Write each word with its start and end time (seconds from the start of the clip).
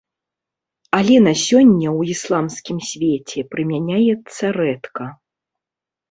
Але 0.99 1.15
на 1.25 1.33
сёння 1.47 1.87
ў 1.97 2.15
ісламскім 2.15 2.77
свеце 2.91 3.39
прымяняецца 3.51 4.45
рэдка. 4.59 5.03